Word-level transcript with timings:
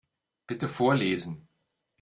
Bitte 0.47 0.67
vorlesen. 0.67 1.47